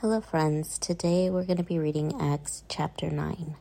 [0.00, 0.78] Hello, friends.
[0.78, 3.54] Today we're going to be reading Acts chapter 9.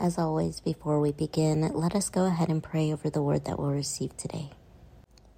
[0.00, 3.60] As always, before we begin, let us go ahead and pray over the word that
[3.60, 4.50] we'll receive today.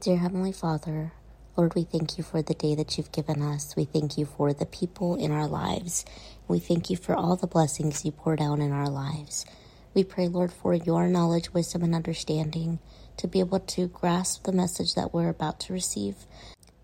[0.01, 1.13] Dear Heavenly Father,
[1.59, 3.77] Lord, we thank you for the day that you've given us.
[3.77, 6.07] We thank you for the people in our lives.
[6.49, 9.45] We thank you for all the blessings you pour down in our lives.
[9.93, 12.79] We pray, Lord, for your knowledge, wisdom, and understanding
[13.19, 16.17] to be able to grasp the message that we're about to receive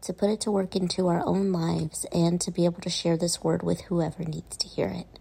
[0.03, 3.17] to put it to work into our own lives, and to be able to share
[3.17, 5.19] this word with whoever needs to hear it.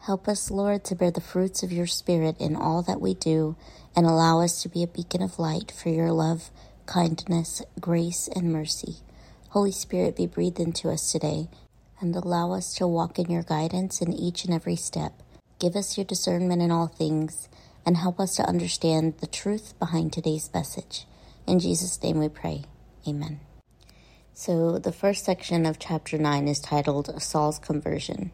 [0.00, 3.56] Help us, Lord, to bear the fruits of your Spirit in all that we do,
[3.94, 6.50] and allow us to be a beacon of light for your love,
[6.86, 8.96] kindness, grace, and mercy.
[9.50, 11.48] Holy Spirit, be breathed into us today,
[12.00, 15.12] and allow us to walk in your guidance in each and every step.
[15.58, 17.48] Give us your discernment in all things,
[17.84, 21.06] and help us to understand the truth behind today's message.
[21.46, 22.64] In Jesus' name we pray.
[23.06, 23.40] Amen.
[24.40, 28.30] So, the first section of chapter 9 is titled Saul's Conversion.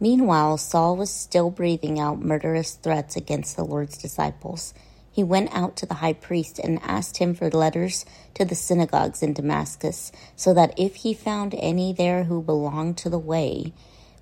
[0.00, 4.74] Meanwhile, Saul was still breathing out murderous threats against the Lord's disciples.
[5.08, 9.22] He went out to the high priest and asked him for letters to the synagogues
[9.22, 13.72] in Damascus, so that if he found any there who belonged to the way,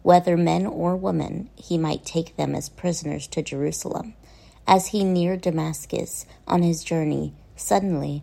[0.02, 4.12] whether men or women, he might take them as prisoners to Jerusalem.
[4.66, 8.22] As he neared Damascus on his journey, suddenly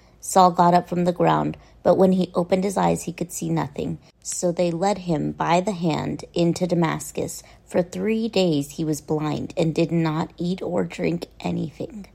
[0.21, 3.49] Saul got up from the ground, but when he opened his eyes, he could see
[3.49, 3.97] nothing.
[4.23, 7.41] So they led him by the hand into Damascus.
[7.65, 12.05] For three days he was blind and did not eat or drink anything.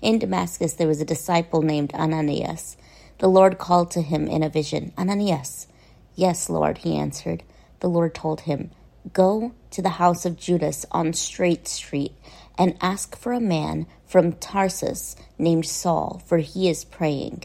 [0.00, 2.76] In Damascus there was a disciple named Ananias.
[3.18, 5.68] The Lord called to him in a vision, Ananias.
[6.16, 7.44] Yes, Lord, he answered.
[7.78, 8.72] The Lord told him,
[9.12, 12.12] Go to the house of Judas on Straight Street
[12.56, 17.42] and ask for a man from Tarsus named Saul, for he is praying.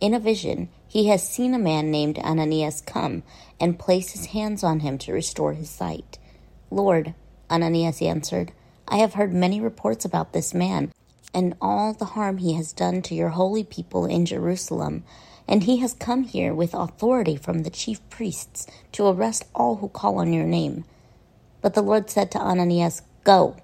[0.00, 3.24] In a vision, he has seen a man named Ananias come
[3.58, 6.18] and place his hands on him to restore his sight.
[6.70, 7.14] Lord,
[7.50, 8.52] Ananias answered,
[8.86, 10.92] I have heard many reports about this man
[11.34, 15.04] and all the harm he has done to your holy people in Jerusalem.
[15.48, 19.88] And he has come here with authority from the chief priests to arrest all who
[19.88, 20.84] call on your name.
[21.60, 23.56] But the Lord said to Ananias, Go.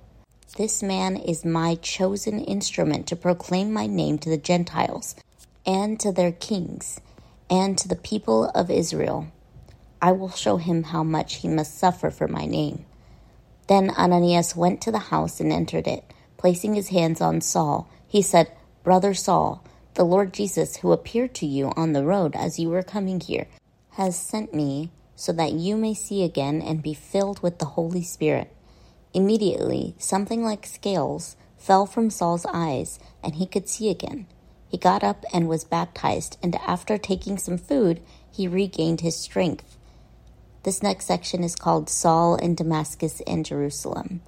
[0.57, 5.17] This man is my chosen instrument to proclaim my name to the Gentiles
[5.67, 7.01] and to their kings,
[7.51, 9.27] and to the people of Israel.
[10.01, 12.85] I will show him how much he must suffer for my name.
[13.67, 16.05] Then Ananias went to the house and entered it.
[16.37, 18.53] Placing his hands on Saul, he said,
[18.85, 19.65] Brother Saul,
[19.95, 23.49] the Lord Jesus, who appeared to you on the road as you were coming here,
[23.93, 28.03] has sent me so that you may see again and be filled with the Holy
[28.03, 28.55] Spirit.
[29.13, 34.27] Immediately, something like scales fell from Saul's eyes, and he could see again.
[34.69, 38.01] He got up and was baptized, and after taking some food,
[38.31, 39.77] he regained his strength.
[40.65, 44.21] This next section is called Saul in Damascus and Jerusalem.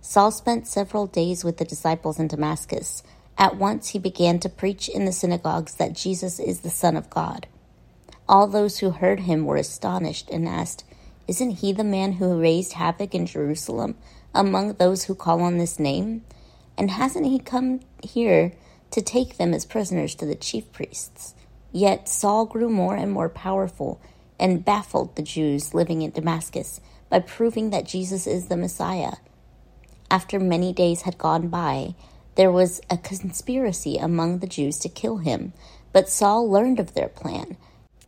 [0.00, 3.04] Saul spent several days with the disciples in Damascus.
[3.38, 7.10] At once he began to preach in the synagogues that Jesus is the Son of
[7.10, 7.46] God.
[8.32, 10.84] All those who heard him were astonished and asked,
[11.28, 13.94] Isn't he the man who raised havoc in Jerusalem
[14.34, 16.24] among those who call on this name?
[16.78, 18.54] And hasn't he come here
[18.90, 21.34] to take them as prisoners to the chief priests.
[21.72, 24.00] Yet Saul grew more and more powerful
[24.40, 29.12] and baffled the Jews living in Damascus by proving that Jesus is the Messiah.
[30.10, 31.96] After many days had gone by,
[32.36, 35.52] there was a conspiracy among the Jews to kill him,
[35.92, 37.58] but Saul learned of their plan.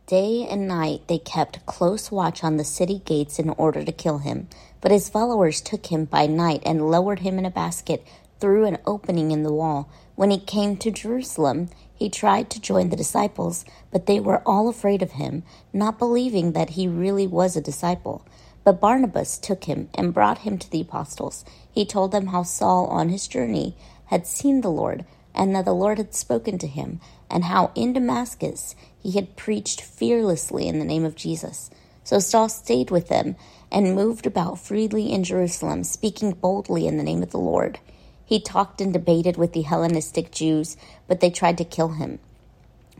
[0.07, 4.19] Day and night they kept close watch on the city gates in order to kill
[4.19, 4.47] him,
[4.81, 8.05] but his followers took him by night and lowered him in a basket
[8.39, 12.89] through an opening in the wall when he came to Jerusalem, he tried to join
[12.89, 15.43] the disciples, but they were all afraid of him,
[15.73, 18.25] not believing that he really was a disciple.
[18.63, 21.43] But Barnabas took him and brought him to the apostles.
[21.69, 23.75] He told them how Saul, on his journey,
[24.05, 27.93] had seen the Lord, and that the Lord had spoken to him, and how in
[27.93, 31.69] Damascus he had preached fearlessly in the name of Jesus.
[32.03, 33.35] So Saul stayed with them
[33.71, 37.79] and moved about freely in Jerusalem, speaking boldly in the name of the Lord.
[38.25, 40.77] He talked and debated with the Hellenistic Jews,
[41.07, 42.19] but they tried to kill him.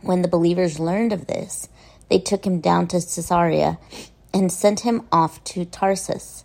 [0.02, 1.68] When the believers learned of this,
[2.08, 3.78] they took him down to Caesarea
[4.32, 6.44] and sent him off to Tarsus.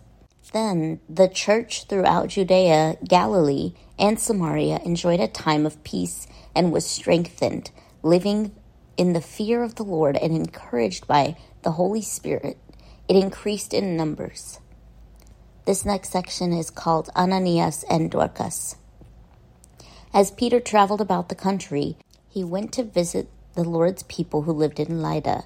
[0.52, 6.86] Then the church throughout Judea, Galilee, and Samaria enjoyed a time of peace and was
[6.86, 7.72] strengthened,
[8.04, 8.54] living
[8.98, 12.58] in the fear of the Lord and encouraged by the Holy Spirit.
[13.08, 14.60] It increased in numbers.
[15.66, 18.76] This next section is called Ananias and Dorcas.
[20.14, 21.96] As Peter traveled about the country,
[22.28, 25.44] he went to visit the Lord's people who lived in Lydda.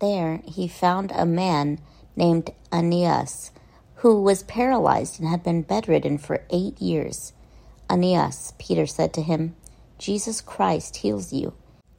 [0.00, 1.78] There he found a man
[2.16, 3.50] named Aeneas
[3.96, 7.32] who was paralyzed and had been bedridden for eight years.
[7.88, 9.54] Aeneas, Peter said to him,
[9.98, 11.54] Jesus Christ heals you.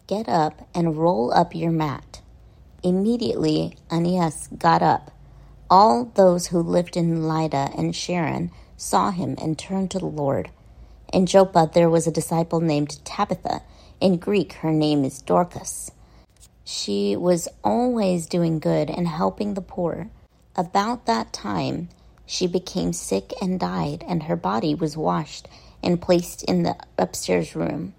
[0.06, 2.22] Get up and roll up your mat.
[2.84, 5.12] Immediately Aeneas got up.
[5.70, 10.50] All those who lived in Lydda and Sharon saw him and turned to the Lord.
[11.12, 13.64] In Joppa there was a disciple named Tabitha.
[14.00, 15.92] In Greek, her name is Dorcas.
[16.64, 20.10] She was always doing good and helping the poor.
[20.57, 21.89] About that time,
[22.25, 25.48] she became sick and died, and her body was washed
[25.83, 27.94] and placed in the upstairs room.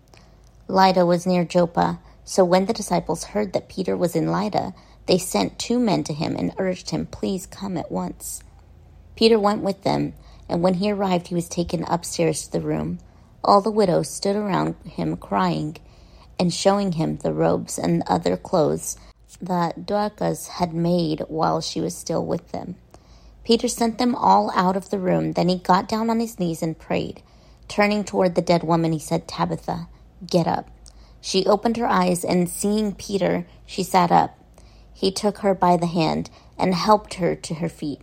[0.66, 4.74] Lydda was near Joppa, so when the disciples heard that Peter was in Lydda,
[5.06, 8.42] they sent two men to him and urged him, Please come at once.
[9.14, 10.14] Peter went with them,
[10.48, 12.98] and when he arrived, he was taken upstairs to the room.
[13.44, 15.76] All the widows stood around him, crying
[16.38, 18.96] and showing him the robes and other clothes
[19.40, 22.76] that Dorcas had made while she was still with them.
[23.44, 25.32] Peter sent them all out of the room.
[25.32, 27.22] Then he got down on his knees and prayed.
[27.66, 29.88] Turning toward the dead woman, he said, Tabitha,
[30.26, 30.70] get up.
[31.20, 34.38] She opened her eyes, and seeing Peter, she sat up.
[34.92, 38.00] He took her by the hand and helped her to her feet.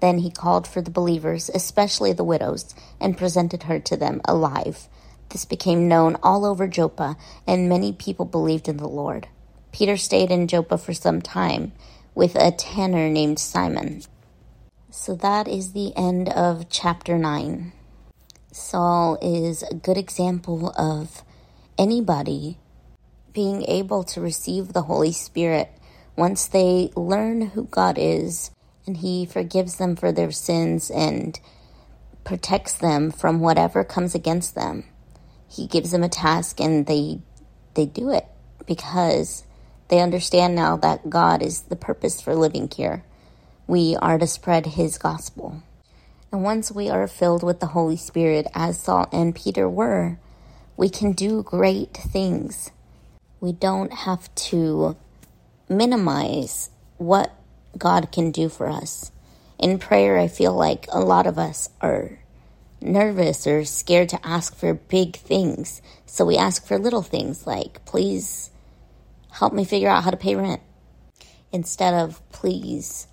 [0.00, 4.88] Then he called for the believers, especially the widows, and presented her to them alive.
[5.30, 7.16] This became known all over Joppa,
[7.46, 9.28] and many people believed in the Lord.
[9.72, 11.72] Peter stayed in Joppa for some time
[12.14, 14.02] with a tanner named Simon.
[14.90, 17.72] So that is the end of chapter 9.
[18.50, 21.22] Saul is a good example of
[21.76, 22.58] anybody
[23.32, 25.70] being able to receive the Holy Spirit
[26.16, 28.50] once they learn who God is
[28.86, 31.38] and He forgives them for their sins and
[32.24, 34.84] protects them from whatever comes against them.
[35.48, 37.20] He gives them a task and they
[37.74, 38.26] they do it
[38.66, 39.44] because
[39.88, 43.04] they understand now that God is the purpose for living here.
[43.66, 45.62] We are to spread His gospel.
[46.30, 50.18] And once we are filled with the Holy Spirit, as Saul and Peter were,
[50.76, 52.70] we can do great things.
[53.40, 54.96] We don't have to
[55.68, 57.32] minimize what
[57.76, 59.10] God can do for us.
[59.58, 62.18] In prayer, I feel like a lot of us are
[62.80, 65.82] nervous or scared to ask for big things.
[66.06, 68.50] So we ask for little things like, please
[69.32, 70.62] help me figure out how to pay rent.
[71.52, 73.06] Instead of, please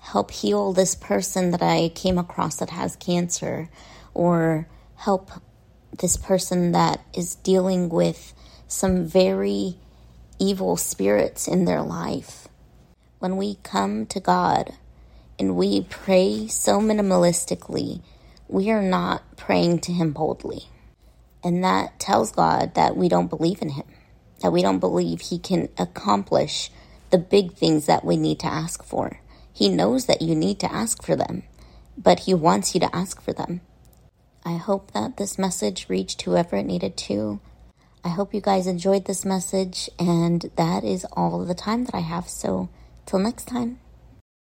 [0.00, 3.70] help heal this person that I came across that has cancer,
[4.14, 4.66] or
[4.96, 5.30] help
[5.98, 8.34] this person that is dealing with
[8.66, 9.76] some very
[10.38, 12.48] evil spirits in their life.
[13.18, 14.74] When we come to God
[15.38, 18.02] and we pray so minimalistically,
[18.48, 20.64] we are not praying to Him boldly.
[21.44, 23.86] And that tells God that we don't believe in Him
[24.40, 26.70] that we don't believe He can accomplish
[27.10, 29.20] the big things that we need to ask for.
[29.52, 31.42] He knows that you need to ask for them,
[31.98, 33.60] but He wants you to ask for them.
[34.44, 37.40] I hope that this message reached whoever it needed to.
[38.02, 42.00] I hope you guys enjoyed this message, and that is all the time that I
[42.00, 42.28] have.
[42.28, 42.70] So,
[43.04, 43.80] till next time.